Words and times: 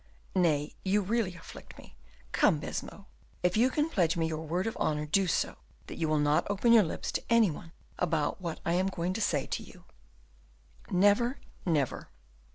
"Nay, 0.35 0.73
you 0.83 1.03
really 1.03 1.35
afflict 1.35 1.77
me. 1.77 1.95
Come, 2.31 2.59
Baisemeaux, 2.59 3.05
if 3.43 3.55
you 3.55 3.69
can 3.69 3.87
pledge 3.87 4.17
me 4.17 4.25
your 4.27 4.43
word 4.43 4.65
of 4.65 4.75
honor, 4.79 5.05
do 5.05 5.27
so, 5.27 5.57
that 5.85 5.97
you 5.99 6.09
will 6.09 6.17
not 6.17 6.49
open 6.49 6.73
your 6.73 6.81
lips 6.81 7.11
to 7.11 7.23
any 7.29 7.51
one 7.51 7.71
about 7.99 8.41
what 8.41 8.59
I 8.65 8.73
am 8.73 8.87
going 8.87 9.13
to 9.13 9.21
say 9.21 9.45
to 9.45 9.61
you." 9.61 9.83
"Never, 10.89 11.37
never!" 11.67 12.09